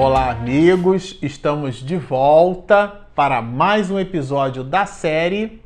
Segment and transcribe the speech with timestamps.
[0.00, 1.18] Olá, amigos!
[1.20, 5.60] Estamos de volta para mais um episódio da série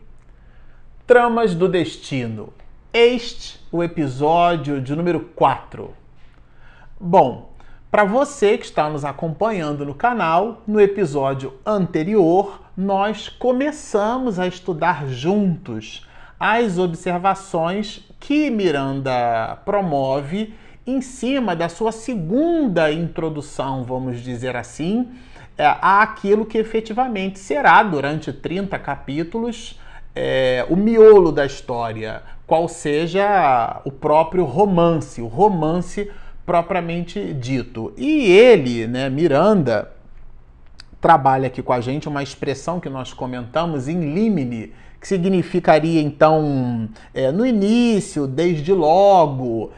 [1.07, 2.51] Tramas do Destino.
[2.95, 5.93] Este o episódio de número 4.
[6.99, 7.53] Bom,
[7.91, 15.09] para você que está nos acompanhando no canal, no episódio anterior nós começamos a estudar
[15.09, 16.09] juntos
[16.41, 20.55] as observações que Miranda promove
[20.87, 25.09] em cima da sua segunda introdução, vamos dizer assim,
[25.57, 29.79] é, àquilo que efetivamente será, durante 30 capítulos,
[30.15, 36.11] é, o miolo da história, qual seja o próprio romance, o romance
[36.45, 37.93] propriamente dito.
[37.97, 39.91] E ele, né, Miranda,
[41.01, 46.89] trabalha aqui com a gente uma expressão que nós comentamos em limine, que significaria então
[47.15, 49.73] é, no início, desde logo,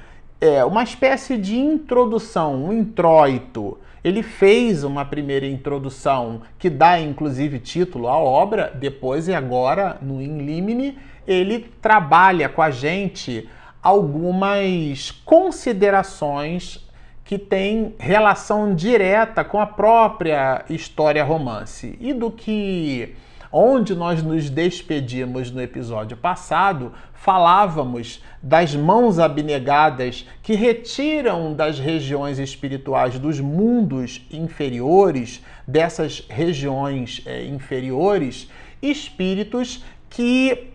[0.45, 3.79] é, uma espécie de introdução, um introito.
[4.05, 10.21] Ele fez uma primeira introdução que dá inclusive título à obra, depois e agora no
[10.21, 13.49] In Limine ele trabalha com a gente
[13.83, 16.87] algumas considerações
[17.25, 23.17] que têm relação direta com a própria história romance e do que
[23.57, 32.41] onde nós nos despedimos no episódio passado, falávamos das mãos abnegadas que retiram das regiões
[32.41, 38.51] espirituais dos mundos inferiores, dessas regiões é, inferiores,
[38.83, 40.71] espíritos que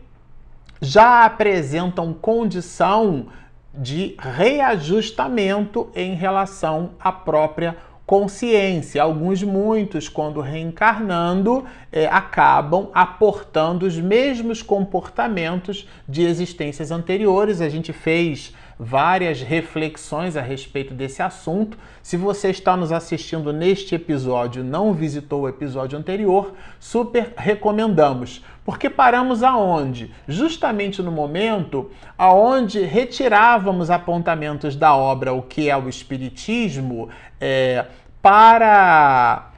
[0.81, 3.27] já apresentam condição
[3.73, 7.75] de reajustamento em relação à própria
[8.09, 9.03] consciência.
[9.03, 17.61] Alguns, muitos, quando reencarnando, é, acabam aportando os mesmos comportamentos de existências anteriores.
[17.61, 21.77] A gente fez várias reflexões a respeito desse assunto.
[22.01, 28.41] Se você está nos assistindo neste episódio, não visitou o episódio anterior, super recomendamos.
[28.63, 30.13] Porque paramos aonde?
[30.25, 37.09] Justamente no momento aonde retirávamos apontamentos da obra O que é o Espiritismo
[37.41, 37.85] é,
[38.21, 39.51] para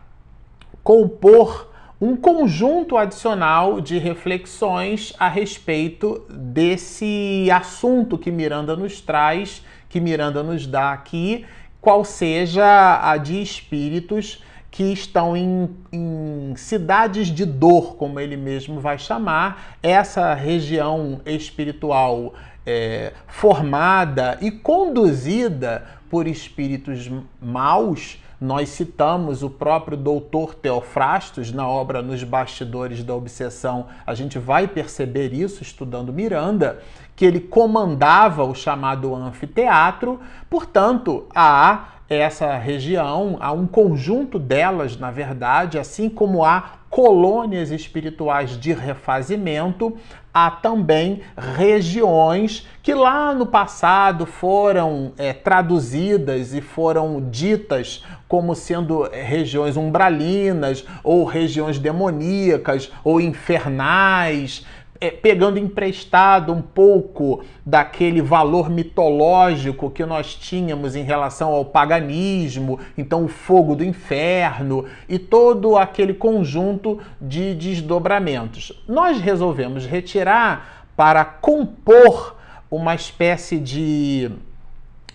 [0.84, 1.71] compor
[2.02, 10.42] um conjunto adicional de reflexões a respeito desse assunto que Miranda nos traz, que Miranda
[10.42, 11.46] nos dá aqui,
[11.80, 18.80] qual seja a de espíritos que estão em, em, cidades de dor, como ele mesmo
[18.80, 22.34] vai chamar, essa região espiritual
[22.66, 32.02] é, formada e conduzida por espíritos maus nós citamos o próprio doutor Teofrastos na obra
[32.02, 33.86] Nos Bastidores da Obsessão.
[34.04, 36.80] A gente vai perceber isso estudando Miranda,
[37.16, 40.20] que ele comandava o chamado anfiteatro,
[40.50, 48.60] portanto, há essa região, há um conjunto delas, na verdade, assim como há colônias espirituais
[48.60, 49.96] de refazimento,
[50.34, 59.08] há também regiões que lá no passado foram é, traduzidas e foram ditas como sendo
[59.14, 64.66] é, regiões umbralinas ou regiões demoníacas ou infernais
[65.02, 72.80] é, pegando emprestado um pouco daquele valor mitológico que nós tínhamos em relação ao paganismo,
[72.96, 78.72] então o fogo do inferno e todo aquele conjunto de desdobramentos.
[78.88, 82.38] Nós resolvemos retirar para compor
[82.70, 84.30] uma espécie de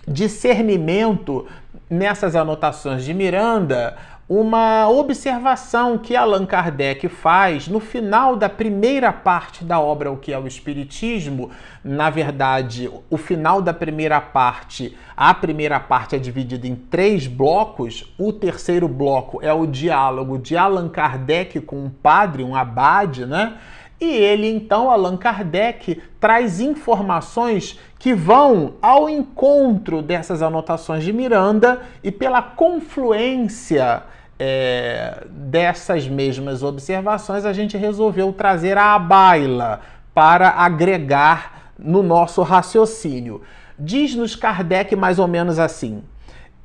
[0.08, 1.46] discernimento
[1.88, 3.96] nessas anotações de Miranda
[4.28, 10.32] uma observação que Allan Kardec faz no final da primeira parte da obra O que
[10.32, 11.50] é o Espiritismo.
[11.84, 18.12] Na verdade, o final da primeira parte, a primeira parte é dividida em três blocos.
[18.18, 23.56] O terceiro bloco é o diálogo de Allan Kardec com um padre, um abade, né?
[24.00, 31.80] E ele, então, Allan Kardec, traz informações que vão ao encontro dessas anotações de Miranda
[32.04, 34.02] e pela confluência
[34.38, 39.80] é, dessas mesmas observações, a gente resolveu trazer a baila
[40.12, 43.42] para agregar no nosso raciocínio.
[43.78, 46.02] Diz-nos Kardec mais ou menos assim: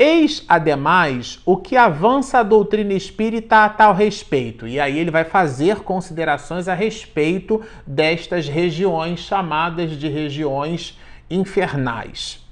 [0.03, 4.67] Eis, ademais, o que avança a doutrina espírita a tal respeito.
[4.67, 10.97] E aí ele vai fazer considerações a respeito destas regiões chamadas de regiões
[11.29, 12.43] infernais.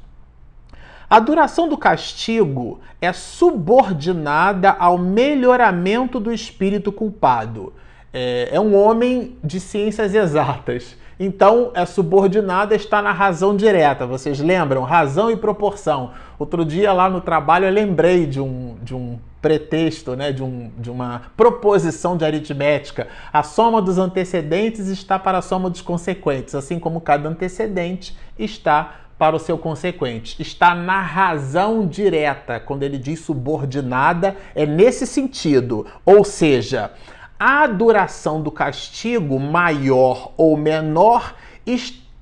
[1.09, 7.73] A duração do castigo é subordinada ao melhoramento do espírito culpado.
[8.13, 10.95] É, é um homem de ciências exatas.
[11.19, 14.07] Então, é subordinada está na razão direta.
[14.07, 14.83] Vocês lembram?
[14.83, 16.12] Razão e proporção.
[16.39, 20.71] Outro dia lá no trabalho eu lembrei de um, de um pretexto, né, de, um,
[20.77, 23.10] de uma proposição de aritmética.
[23.33, 28.95] A soma dos antecedentes está para a soma dos consequentes, assim como cada antecedente está
[29.18, 30.42] para o seu consequente.
[30.42, 32.62] Está na razão direta.
[32.62, 35.86] Quando ele diz subordinada, é nesse sentido.
[36.06, 36.92] Ou seja,
[37.39, 41.36] a duração do castigo maior ou menor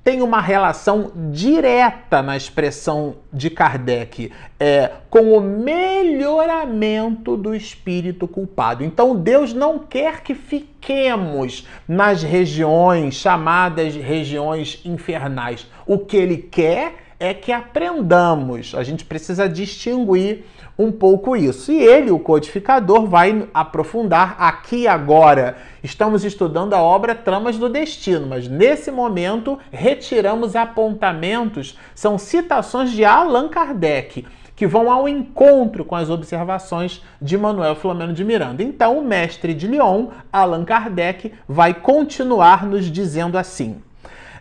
[0.04, 8.82] tem uma relação direta na expressão de Kardec é, com o melhoramento do espírito culpado.
[8.82, 15.66] Então Deus não quer que fiquemos nas regiões chamadas regiões infernais.
[15.86, 18.74] O que Ele quer é que aprendamos.
[18.74, 20.44] A gente precisa distinguir
[20.78, 21.72] um pouco isso.
[21.72, 25.56] E ele, o codificador, vai aprofundar aqui agora.
[25.82, 33.04] Estamos estudando a obra Tramas do Destino, mas nesse momento retiramos apontamentos, são citações de
[33.04, 38.60] Allan Kardec que vão ao encontro com as observações de Manuel Filomeno de Miranda.
[38.60, 43.80] Então, o mestre de Lyon, Allan Kardec, vai continuar nos dizendo assim: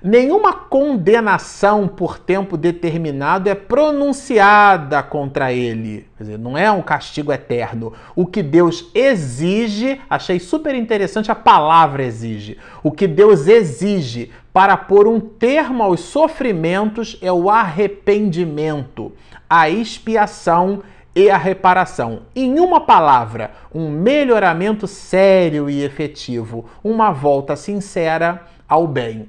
[0.02, 6.08] Nenhuma condenação por tempo determinado é pronunciada contra ele.
[6.18, 7.94] Quer dizer, não é um castigo eterno.
[8.16, 12.58] O que Deus exige, achei super interessante a palavra exige.
[12.84, 19.12] O que Deus exige para pôr um termo aos sofrimentos é o arrependimento,
[19.50, 20.84] a expiação
[21.16, 22.22] e a reparação.
[22.36, 29.28] Em uma palavra, um melhoramento sério e efetivo, uma volta sincera ao bem.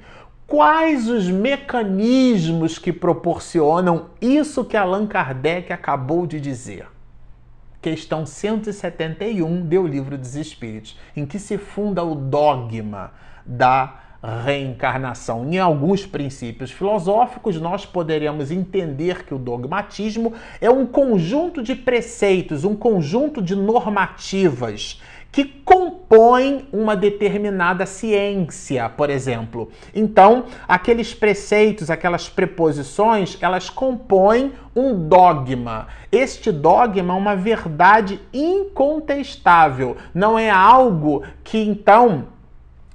[0.49, 6.87] Quais os mecanismos que proporcionam isso que Allan Kardec acabou de dizer?
[7.83, 13.13] Questão 171 do Livro dos Espíritos, em que se funda o dogma
[13.45, 14.01] da
[14.43, 15.45] reencarnação.
[15.53, 22.65] Em alguns princípios filosóficos, nós poderíamos entender que o dogmatismo é um conjunto de preceitos,
[22.65, 29.71] um conjunto de normativas que compõem uma determinada ciência, por exemplo.
[29.95, 35.89] Então, aqueles preceitos, aquelas preposições, elas compõem um dogma.
[36.11, 42.38] Este dogma é uma verdade incontestável, não é algo que então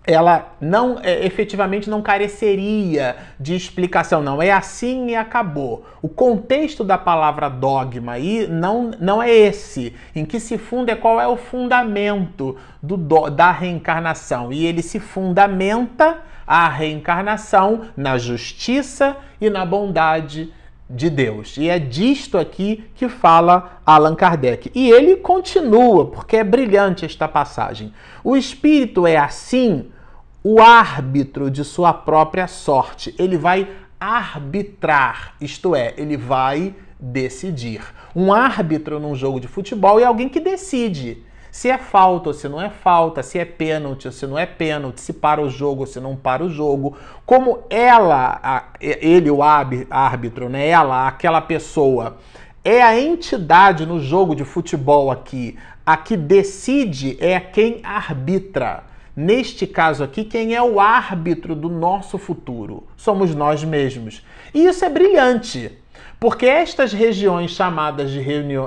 [0.05, 4.41] ela não é, efetivamente não careceria de explicação, não.
[4.41, 5.85] É assim e acabou.
[6.01, 9.95] O contexto da palavra dogma aí não, não é esse.
[10.13, 12.97] Em que se funda é qual é o fundamento do,
[13.29, 14.51] da reencarnação.
[14.51, 20.51] E ele se fundamenta a reencarnação na justiça e na bondade
[20.89, 21.55] de Deus.
[21.57, 24.69] E é disto aqui que fala Allan Kardec.
[24.75, 27.93] E ele continua, porque é brilhante esta passagem.
[28.21, 29.92] O espírito é assim
[30.43, 33.15] o árbitro de sua própria sorte.
[33.17, 33.67] Ele vai
[33.99, 37.81] arbitrar, isto é, ele vai decidir.
[38.15, 41.23] Um árbitro num jogo de futebol é alguém que decide
[41.53, 44.45] se é falta ou se não é falta, se é pênalti ou se não é
[44.45, 46.97] pênalti, se para o jogo ou se não para o jogo.
[47.27, 52.17] Como ela, ele, o árbitro, né, ela, aquela pessoa,
[52.65, 55.55] é a entidade no jogo de futebol aqui,
[55.85, 58.91] a que decide é quem arbitra.
[59.15, 62.87] Neste caso aqui, quem é o árbitro do nosso futuro?
[62.97, 64.25] Somos nós mesmos.
[64.53, 65.71] E isso é brilhante,
[66.19, 68.23] porque estas regiões chamadas de,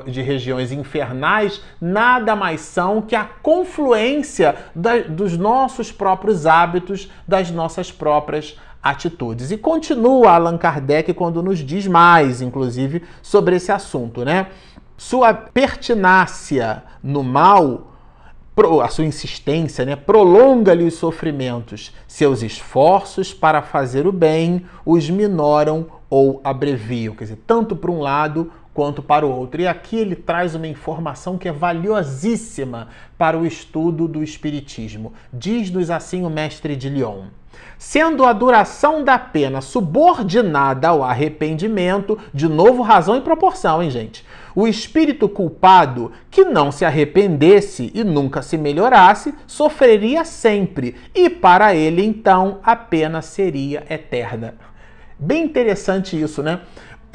[0.07, 7.51] de regiões infernais nada mais são que a confluência da, dos nossos próprios hábitos, das
[7.51, 9.51] nossas próprias atitudes.
[9.51, 14.47] E continua Allan Kardec quando nos diz mais, inclusive, sobre esse assunto, né?
[14.97, 17.96] Sua pertinácia no mal
[18.83, 21.93] a sua insistência, né, prolonga-lhe os sofrimentos.
[22.09, 28.01] Seus esforços para fazer o bem os minoram ou abreviam, quer dizer, tanto para um
[28.01, 29.61] lado quanto para o outro.
[29.61, 35.13] E aqui ele traz uma informação que é valiosíssima para o estudo do Espiritismo.
[35.33, 37.25] Diz-nos assim o mestre de Lyon.
[37.79, 44.25] Sendo a duração da pena subordinada ao arrependimento, de novo razão e proporção, hein, gente?
[44.57, 51.75] O espírito culpado, que não se arrependesse e nunca se melhorasse, sofreria sempre, e para
[51.75, 54.55] ele então a pena seria eterna.
[55.19, 56.61] Bem interessante isso, né?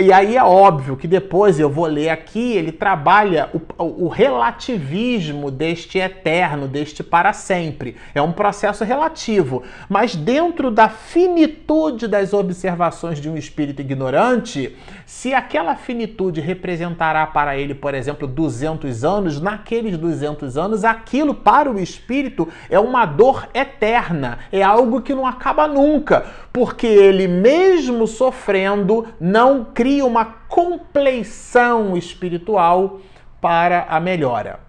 [0.01, 5.51] E aí é óbvio que depois eu vou ler aqui, ele trabalha o, o, relativismo
[5.51, 7.95] deste eterno, deste para sempre.
[8.15, 9.61] É um processo relativo.
[9.87, 17.55] Mas dentro da finitude das observações de um espírito ignorante, se aquela finitude representará para
[17.55, 23.47] ele, por exemplo, 200 anos, naqueles 200 anos, aquilo para o espírito é uma dor
[23.53, 31.97] eterna, é algo que não acaba nunca, porque ele mesmo sofrendo não cria uma compleição
[31.97, 32.99] espiritual
[33.41, 34.59] para a melhora.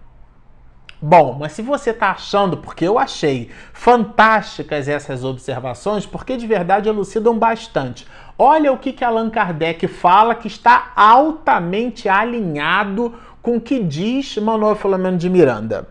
[0.99, 6.87] Bom, mas se você está achando, porque eu achei fantásticas essas observações, porque de verdade
[6.87, 8.07] elucidam bastante.
[8.39, 14.37] Olha o que, que Allan Kardec fala que está altamente alinhado com o que diz
[14.37, 15.89] Manuel Filomeno de Miranda.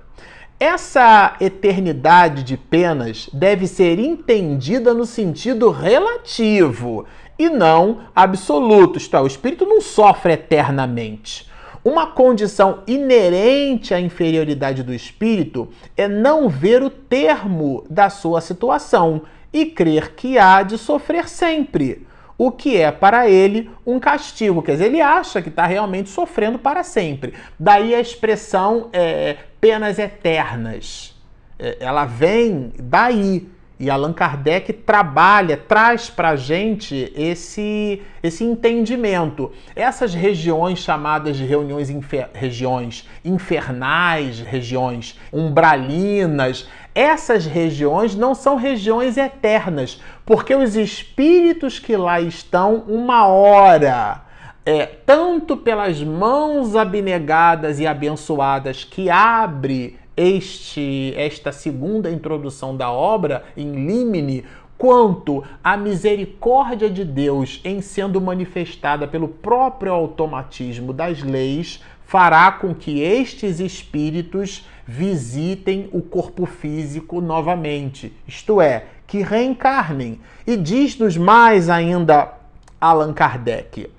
[0.59, 7.05] Essa eternidade de penas deve ser entendida no sentido relativo
[7.39, 8.99] e não absoluto.
[8.99, 11.51] Isto é, o espírito não sofre eternamente.
[11.85, 19.23] Uma condição inerente à inferioridade do espírito é não ver o termo da sua situação
[19.53, 22.07] e crer que há de sofrer sempre,
[22.39, 24.62] o que é para ele um castigo.
[24.62, 27.35] Quer dizer, ele acha que está realmente sofrendo para sempre.
[27.59, 31.15] Daí a expressão é, penas eternas.
[31.59, 33.49] É, ela vem daí.
[33.83, 39.51] E Allan Kardec trabalha, traz para a gente esse, esse entendimento.
[39.75, 49.17] Essas regiões chamadas de reuniões infer, regiões infernais, regiões umbralinas, essas regiões não são regiões
[49.17, 54.23] eternas, porque os espíritos que lá estão, uma hora,
[54.65, 63.45] é, tanto pelas mãos abnegadas e abençoadas que abre este esta segunda introdução da obra
[63.57, 64.45] em limine
[64.76, 72.75] quanto a misericórdia de Deus em sendo manifestada pelo próprio automatismo das leis fará com
[72.75, 80.21] que estes espíritos visitem o corpo físico novamente, isto é, que reencarnem.
[80.47, 82.35] E diz-nos mais ainda
[82.81, 83.90] Allan Kardec.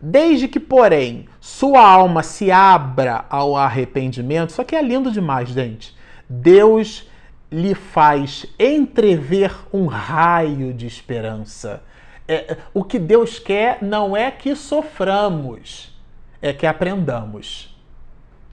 [0.00, 5.92] Desde que, porém, sua alma se abra ao arrependimento, isso aqui é lindo demais, gente.
[6.30, 7.04] Deus
[7.50, 11.82] lhe faz entrever um raio de esperança.
[12.28, 15.92] É, o que Deus quer não é que soframos,
[16.40, 17.71] é que aprendamos.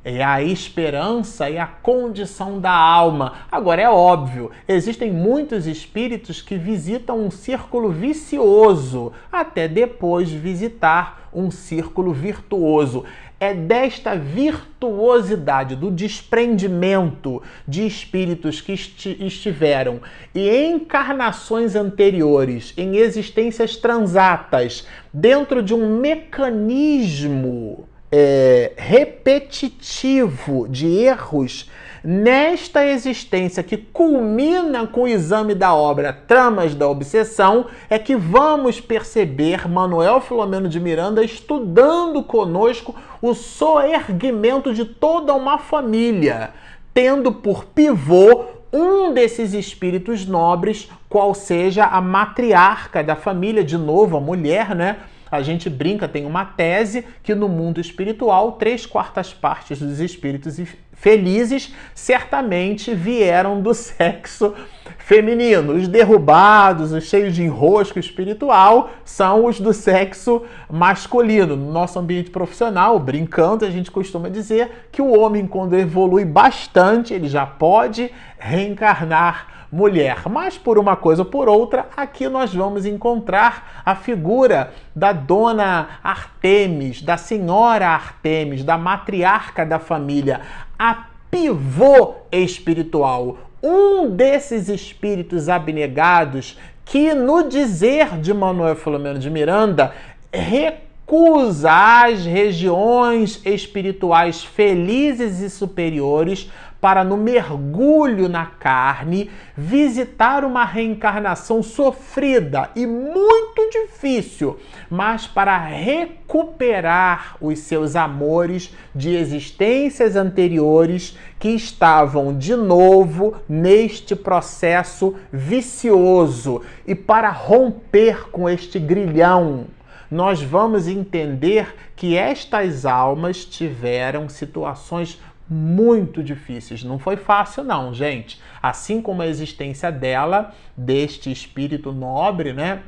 [0.03, 3.33] É a esperança e a condição da alma.
[3.51, 11.51] Agora, é óbvio, existem muitos espíritos que visitam um círculo vicioso até depois visitar um
[11.51, 13.03] círculo virtuoso.
[13.41, 19.99] É desta virtuosidade, do desprendimento de espíritos que estiveram
[20.33, 31.69] em encarnações anteriores, em existências transatas, dentro de um mecanismo é, repetitivo de erros
[32.03, 38.79] nesta existência que culmina com o exame da obra Tramas da Obsessão, é que vamos
[38.79, 46.51] perceber Manuel Filomeno de Miranda estudando conosco o soerguimento de toda uma família,
[46.93, 54.17] tendo por pivô um desses espíritos nobres, qual seja a matriarca da família, de novo
[54.17, 54.97] a mulher, né?
[55.31, 60.59] A gente brinca, tem uma tese que no mundo espiritual, três quartas partes dos espíritos
[60.99, 64.53] felizes certamente vieram do sexo
[64.97, 65.73] feminino.
[65.73, 71.55] Os derrubados, os cheios de enrosco espiritual, são os do sexo masculino.
[71.55, 77.13] No nosso ambiente profissional, brincando, a gente costuma dizer que o homem, quando evolui bastante,
[77.13, 80.23] ele já pode reencarnar mulher.
[80.29, 85.99] Mas por uma coisa ou por outra, aqui nós vamos encontrar a figura da dona
[86.03, 90.41] Artemis, da senhora Artemis, da matriarca da família,
[90.77, 99.93] a pivô espiritual, um desses espíritos abnegados que, no dizer de Manuel Filomeno de Miranda,
[100.33, 106.49] recusa as regiões espirituais felizes e superiores
[106.81, 114.57] para, no mergulho na carne, visitar uma reencarnação sofrida e muito difícil,
[114.89, 125.15] mas para recuperar os seus amores de existências anteriores que estavam de novo neste processo
[125.31, 126.61] vicioso.
[126.87, 129.65] E para romper com este grilhão
[130.09, 136.83] nós vamos entender que estas almas tiveram situações muito difíceis.
[136.83, 138.39] Não foi fácil, não, gente.
[138.61, 142.83] Assim como a existência dela, deste espírito nobre, né?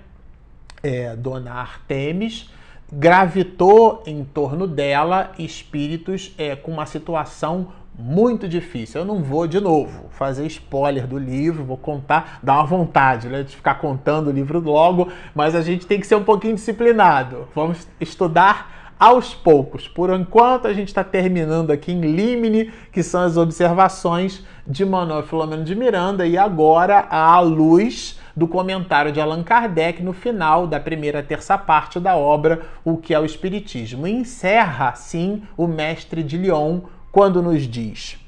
[0.84, 2.50] É, Dona Artemis,
[2.92, 9.02] gravitou em torno dela espíritos é, com uma situação muito difícil.
[9.02, 13.44] Eu não vou de novo fazer spoiler do livro, vou contar, dá uma vontade né,
[13.44, 17.48] de ficar contando o livro logo, mas a gente tem que ser um pouquinho disciplinado.
[17.54, 19.88] Vamos estudar aos poucos.
[19.88, 25.24] Por enquanto, a gente está terminando aqui em Limine, que são as observações de Manuel
[25.24, 30.80] Filomeno de Miranda, e agora à luz do comentário de Allan Kardec no final da
[30.80, 34.06] primeira terça parte da obra O que é o Espiritismo.
[34.06, 36.82] E encerra, assim, o mestre de Lyon
[37.12, 38.20] quando nos diz: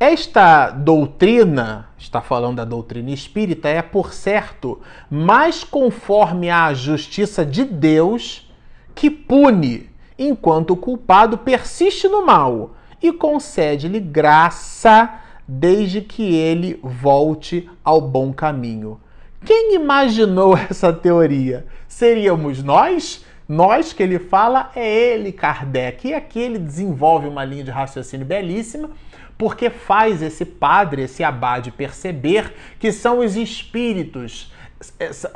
[0.00, 4.80] Esta doutrina, está falando da doutrina espírita, é, por certo,
[5.10, 8.50] mais conforme à justiça de Deus
[8.94, 17.68] que pune, enquanto o culpado persiste no mal e concede-lhe graça desde que ele volte
[17.84, 19.00] ao bom caminho.
[19.44, 21.66] Quem imaginou essa teoria?
[21.88, 23.24] Seríamos nós?
[23.48, 26.08] Nós que ele fala é ele, Kardec.
[26.08, 28.90] E aqui ele desenvolve uma linha de raciocínio belíssima,
[29.36, 34.52] porque faz esse padre, esse abade, perceber que são os espíritos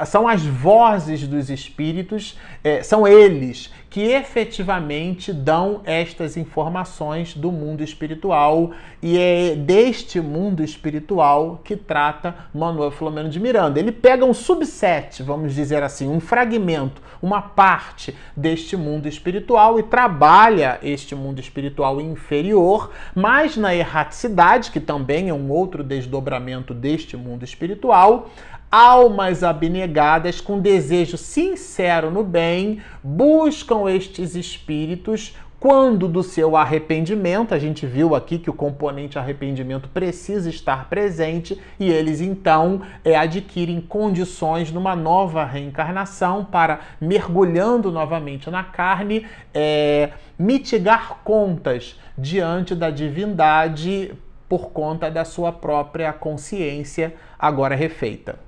[0.05, 7.83] são as vozes dos espíritos, é, são eles que efetivamente dão estas informações do mundo
[7.83, 13.81] espiritual e é deste mundo espiritual que trata Manuel Filomeno de Miranda.
[13.81, 19.83] Ele pega um subset, vamos dizer assim, um fragmento, uma parte deste mundo espiritual e
[19.83, 27.17] trabalha este mundo espiritual inferior, mas na erraticidade, que também é um outro desdobramento deste
[27.17, 28.31] mundo espiritual,
[28.70, 37.58] almas abnegadas com desejo sincero no bem buscam estes espíritos quando do seu arrependimento, a
[37.58, 43.80] gente viu aqui que o componente arrependimento precisa estar presente e eles então é, adquirem
[43.80, 54.12] condições numa nova reencarnação para, mergulhando novamente na carne, é, mitigar contas diante da divindade
[54.49, 58.46] por conta da sua própria consciência agora refeita.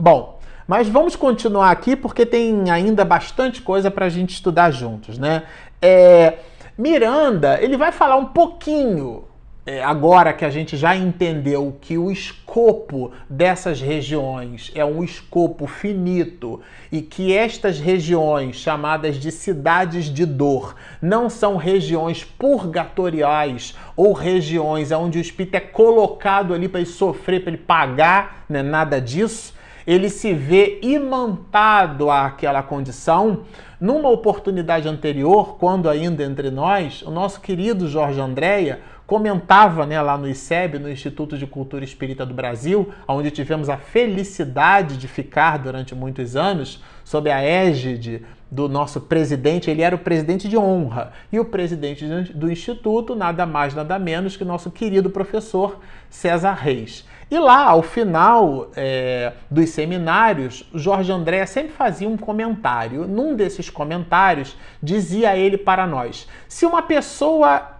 [0.00, 5.18] Bom, mas vamos continuar aqui porque tem ainda bastante coisa para a gente estudar juntos,
[5.18, 5.42] né?
[5.82, 6.34] É,
[6.78, 9.24] Miranda, ele vai falar um pouquinho,
[9.66, 15.66] é, agora que a gente já entendeu que o escopo dessas regiões é um escopo
[15.66, 16.60] finito
[16.92, 24.92] e que estas regiões, chamadas de cidades de dor, não são regiões purgatoriais ou regiões
[24.92, 28.62] onde o espírito é colocado ali para ele sofrer, para ele pagar, né?
[28.62, 29.57] nada disso
[29.88, 33.44] ele se vê imantado àquela condição.
[33.80, 40.18] Numa oportunidade anterior, quando ainda entre nós, o nosso querido Jorge Andréia comentava né, lá
[40.18, 45.56] no ICEB, no Instituto de Cultura Espírita do Brasil, onde tivemos a felicidade de ficar
[45.56, 51.12] durante muitos anos, sob a égide do nosso presidente, ele era o presidente de honra.
[51.32, 57.07] E o presidente do Instituto, nada mais, nada menos que nosso querido professor César Reis.
[57.30, 63.06] E lá, ao final é, dos seminários, Jorge André sempre fazia um comentário.
[63.06, 67.72] Num desses comentários, dizia ele para nós: se uma pessoa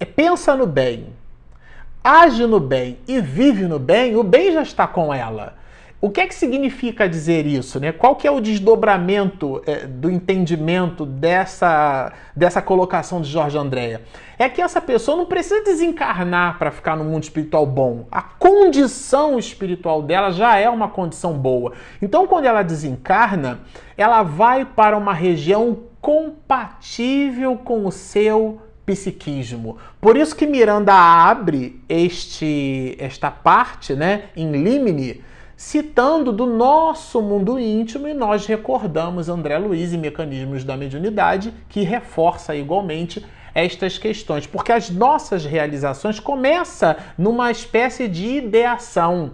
[0.00, 1.06] é, pensa no bem,
[2.02, 5.59] age no bem e vive no bem, o bem já está com ela.
[6.02, 7.78] O que é que significa dizer isso?
[7.78, 7.92] Né?
[7.92, 14.00] Qual que é o desdobramento é, do entendimento dessa, dessa colocação de Jorge Andréa?
[14.38, 18.06] É que essa pessoa não precisa desencarnar para ficar no mundo espiritual bom.
[18.10, 21.74] A condição espiritual dela já é uma condição boa.
[22.00, 23.60] Então, quando ela desencarna,
[23.94, 29.76] ela vai para uma região compatível com o seu psiquismo.
[30.00, 35.28] Por isso que Miranda abre este, esta parte né, em Limine
[35.60, 41.82] citando do nosso mundo íntimo e nós recordamos André Luiz e Mecanismos da Mediunidade, que
[41.82, 43.22] reforça igualmente
[43.54, 49.32] estas questões, porque as nossas realizações começam numa espécie de ideação.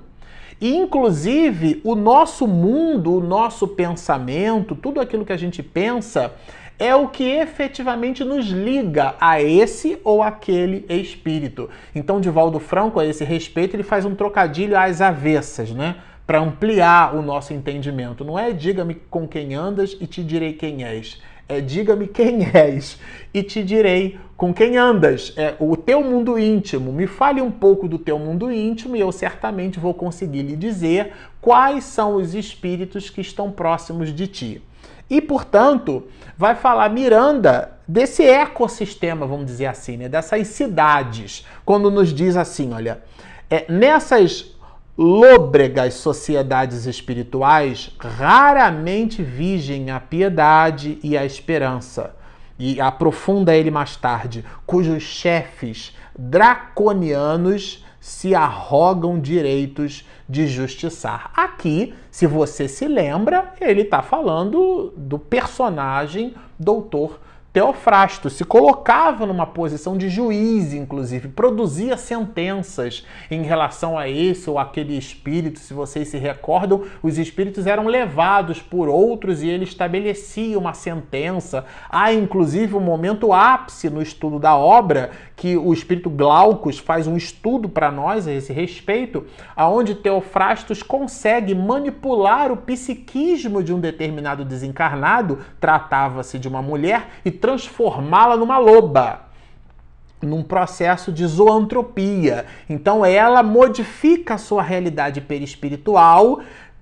[0.60, 6.34] E, inclusive, o nosso mundo, o nosso pensamento, tudo aquilo que a gente pensa,
[6.76, 11.70] é o que efetivamente nos liga a esse ou aquele espírito.
[11.94, 15.94] Então, Divaldo Franco, a esse respeito, ele faz um trocadilho às avessas, né?
[16.26, 18.24] Para ampliar o nosso entendimento.
[18.24, 21.22] Não é diga-me com quem andas e te direi quem és.
[21.48, 22.98] É diga-me quem és
[23.32, 25.32] e te direi com quem andas.
[25.36, 26.92] É o teu mundo íntimo.
[26.92, 31.12] Me fale um pouco do teu mundo íntimo e eu certamente vou conseguir lhe dizer
[31.40, 34.62] quais são os espíritos que estão próximos de ti.
[35.08, 40.08] E, portanto, vai falar Miranda desse ecossistema, vamos dizer assim, né?
[40.08, 43.00] dessas cidades, quando nos diz assim: olha,
[43.48, 44.55] é, nessas
[44.96, 52.16] lôbregas sociedades espirituais raramente vigem a piedade e a esperança.
[52.58, 61.30] E aprofunda ele mais tarde, cujos chefes draconianos se arrogam direitos de justiçar.
[61.36, 67.20] Aqui, se você se lembra, ele está falando do personagem doutor
[67.56, 74.58] Teofrasto se colocava numa posição de juiz, inclusive, produzia sentenças em relação a esse ou
[74.58, 75.58] aquele espírito.
[75.58, 81.64] Se vocês se recordam, os espíritos eram levados por outros e ele estabelecia uma sentença.
[81.88, 87.16] Há, inclusive, um momento ápice no estudo da obra que o espírito Glaucus faz um
[87.16, 94.44] estudo para nós a esse respeito, aonde Teofrastos consegue manipular o psiquismo de um determinado
[94.44, 99.20] desencarnado, tratava-se de uma mulher, e transformá-la numa loba
[100.20, 102.46] num processo de zoantropia.
[102.68, 106.40] Então ela modifica a sua realidade perispiritual,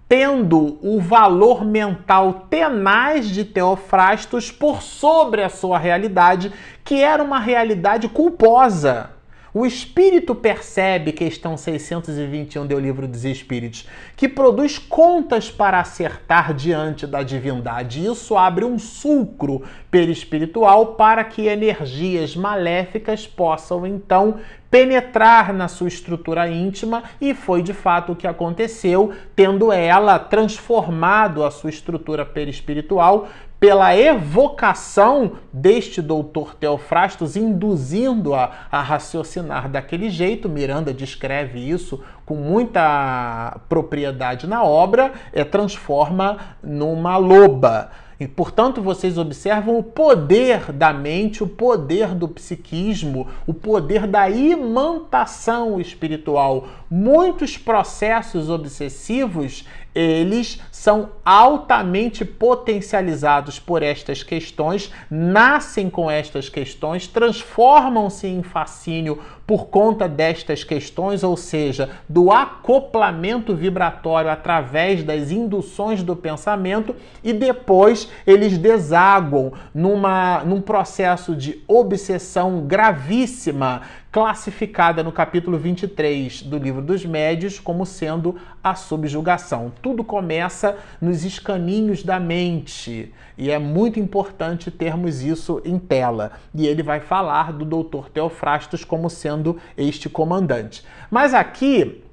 [0.08, 6.50] tendo o valor mental tenaz de Teofrastos por sobre a sua realidade,
[6.82, 9.10] que era uma realidade culposa.
[9.56, 13.86] O espírito percebe, questão 621 do Livro dos Espíritos,
[14.16, 18.04] que produz contas para acertar diante da divindade.
[18.04, 19.62] Isso abre um sulcro
[19.92, 27.72] perispiritual para que energias maléficas possam então penetrar na sua estrutura íntima e foi de
[27.72, 33.28] fato o que aconteceu, tendo ela transformado a sua estrutura perispiritual
[33.64, 40.50] pela evocação deste doutor Teofrastos, induzindo-a a raciocinar daquele jeito.
[40.50, 47.90] Miranda descreve isso com muita propriedade na obra, é, transforma numa loba.
[48.20, 54.28] E, portanto, vocês observam o poder da mente, o poder do psiquismo, o poder da
[54.28, 56.68] imantação espiritual.
[56.90, 68.26] Muitos processos obsessivos, eles são altamente potencializados por estas questões, nascem com estas questões, transformam-se
[68.26, 76.16] em fascínio por conta destas questões, ou seja, do acoplamento vibratório através das induções do
[76.16, 83.82] pensamento, e depois eles desaguam numa, num processo de obsessão gravíssima
[84.14, 89.72] classificada no capítulo 23 do Livro dos Médios como sendo a subjugação.
[89.82, 96.30] Tudo começa nos escaninhos da mente e é muito importante termos isso em tela.
[96.54, 98.08] E ele vai falar do Dr.
[98.08, 100.84] Teofrastos como sendo este comandante.
[101.10, 102.03] Mas aqui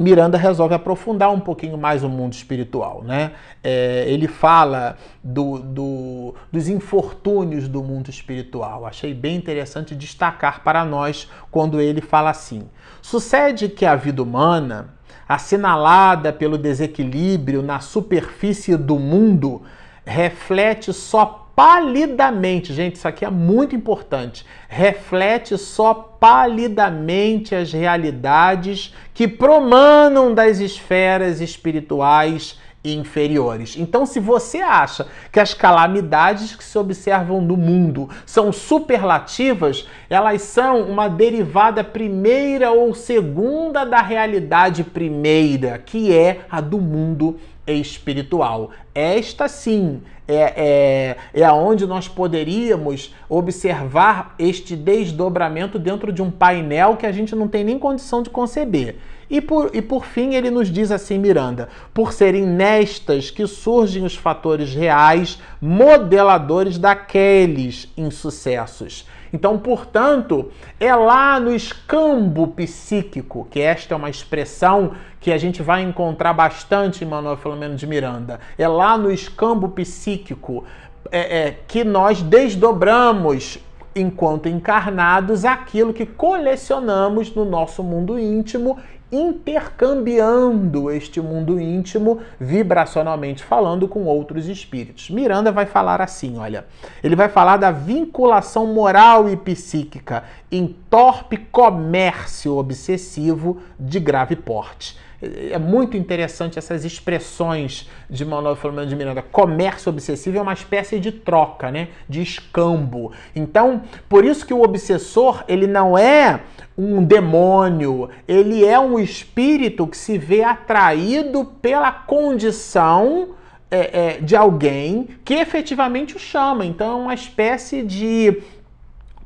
[0.00, 3.02] Miranda resolve aprofundar um pouquinho mais o mundo espiritual.
[3.04, 3.32] Né?
[3.62, 8.86] É, ele fala do, do, dos infortúnios do mundo espiritual.
[8.86, 12.62] Achei bem interessante destacar para nós quando ele fala assim:
[13.02, 14.94] sucede que a vida humana,
[15.28, 19.62] assinalada pelo desequilíbrio na superfície do mundo,
[20.06, 29.28] reflete só palidamente, gente, isso aqui é muito importante, reflete só palidamente as realidades que
[29.28, 33.76] promanam das esferas espirituais inferiores.
[33.76, 40.40] Então, se você acha que as calamidades que se observam no mundo são superlativas, elas
[40.40, 47.38] são uma derivada primeira ou segunda da realidade primeira, que é a do mundo
[47.74, 48.70] espiritual.
[48.94, 56.96] Esta sim é, é, é aonde nós poderíamos observar este desdobramento dentro de um painel
[56.96, 58.96] que a gente não tem nem condição de conceber.
[59.30, 64.04] E por, e por fim, ele nos diz assim, Miranda: por serem nestas que surgem
[64.04, 69.06] os fatores reais modeladores daqueles insucessos.
[69.32, 75.62] Então, portanto, é lá no escambo psíquico, que esta é uma expressão que a gente
[75.62, 80.64] vai encontrar bastante em Manuel Filomeno de Miranda, é lá no escambo psíquico
[81.12, 83.60] é, é, que nós desdobramos
[83.94, 88.78] enquanto encarnados aquilo que colecionamos no nosso mundo íntimo
[89.12, 95.10] intercambiando este mundo íntimo, vibracionalmente falando, com outros espíritos.
[95.10, 96.64] Miranda vai falar assim: olha,
[97.02, 104.96] ele vai falar da vinculação moral e psíquica em torpe comércio obsessivo de grave porte
[105.22, 109.20] é muito interessante essas expressões de Manuel Filomeno de Miranda.
[109.20, 111.88] Comércio obsessivo é uma espécie de troca, né?
[112.08, 113.12] De escambo.
[113.36, 116.40] Então, por isso que o obsessor, ele não é
[116.76, 123.34] um demônio, ele é um espírito que se vê atraído pela condição
[123.70, 126.64] é, é, de alguém que efetivamente o chama.
[126.64, 128.42] Então, é uma espécie de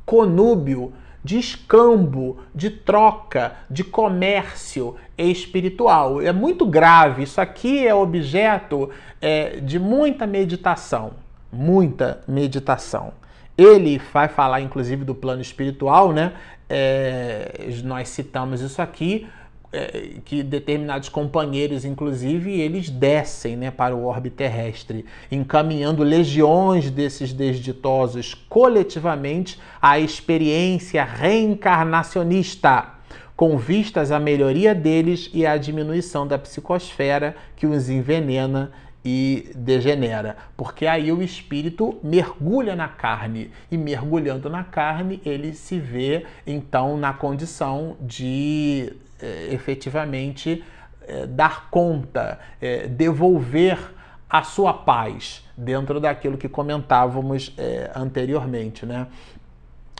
[0.05, 0.91] conúbio
[1.25, 6.21] de escambo, de troca, de comércio espiritual.
[6.21, 7.23] É muito grave.
[7.23, 11.13] Isso aqui é objeto é, de muita meditação.
[11.51, 13.11] Muita meditação.
[13.57, 16.33] Ele vai falar, inclusive, do plano espiritual, né?
[16.69, 19.27] É, nós citamos isso aqui
[19.71, 27.33] é, que determinados companheiros, inclusive, eles descem né, para o orbe terrestre, encaminhando legiões desses
[27.33, 32.93] desditosos coletivamente à experiência reencarnacionista,
[33.35, 38.71] com vistas à melhoria deles e à diminuição da psicosfera que os envenena
[39.05, 45.77] e degenera, porque aí o espírito mergulha na carne e mergulhando na carne ele se
[45.77, 48.91] vê então na condição de
[49.51, 50.63] efetivamente
[51.07, 53.77] é, dar conta, é, devolver
[54.29, 59.07] a sua paz dentro daquilo que comentávamos é, anteriormente, né?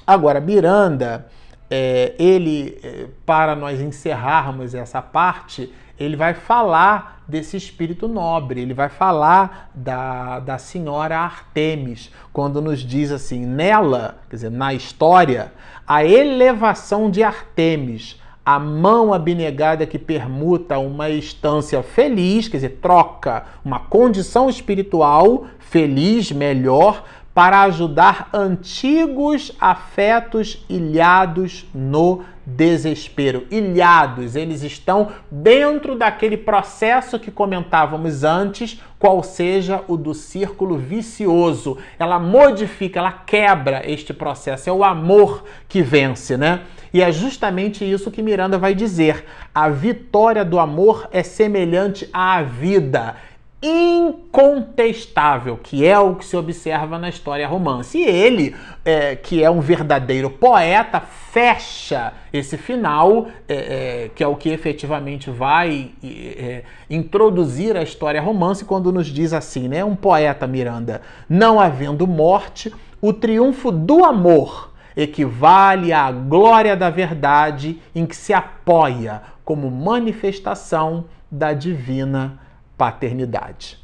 [0.06, 1.28] Agora, Miranda,
[1.70, 8.74] é, ele, é, para nós encerrarmos essa parte, ele vai falar desse espírito nobre, ele
[8.74, 15.54] vai falar da, da senhora Artemis, quando nos diz assim: nela, quer dizer, na história,
[15.88, 23.46] a elevação de Artemis a mão abnegada que permuta uma estância feliz, quer dizer, troca
[23.64, 27.04] uma condição espiritual feliz, melhor,
[27.34, 33.48] para ajudar antigos afetos ilhados no desespero.
[33.50, 41.78] Ilhados, eles estão dentro daquele processo que comentávamos antes, qual seja o do círculo vicioso.
[41.98, 44.70] Ela modifica, ela quebra este processo.
[44.70, 46.62] É o amor que vence, né?
[46.94, 49.26] E é justamente isso que Miranda vai dizer.
[49.54, 53.16] A vitória do amor é semelhante à vida
[53.66, 57.98] incontestável, que é o que se observa na história romance.
[57.98, 64.28] E ele, é, que é um verdadeiro poeta, fecha esse final, é, é, que é
[64.28, 69.84] o que efetivamente vai é, introduzir a história romance, quando nos diz assim, né?
[69.84, 77.82] Um poeta, Miranda, não havendo morte, o triunfo do amor equivale à glória da verdade
[77.94, 82.40] em que se apoia como manifestação da divina
[82.78, 83.78] paternidade.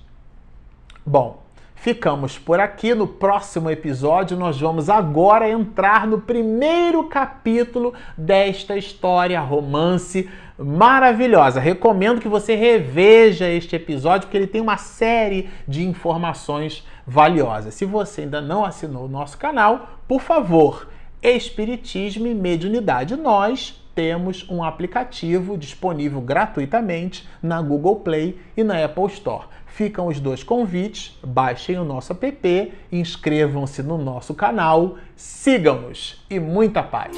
[1.05, 1.41] Bom,
[1.75, 2.93] ficamos por aqui.
[2.93, 11.59] No próximo episódio, nós vamos agora entrar no primeiro capítulo desta história romance maravilhosa.
[11.59, 17.73] Recomendo que você reveja este episódio, porque ele tem uma série de informações valiosas.
[17.73, 20.87] Se você ainda não assinou o nosso canal, por favor,
[21.21, 23.15] Espiritismo e Mediunidade.
[23.15, 29.45] Nós temos um aplicativo disponível gratuitamente na Google Play e na Apple Store.
[29.65, 36.83] Ficam os dois convites, baixem o nosso app, inscrevam-se no nosso canal, sigam-nos e muita
[36.83, 37.15] paz!